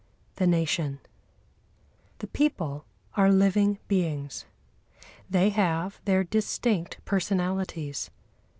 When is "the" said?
0.37-0.47, 2.17-2.25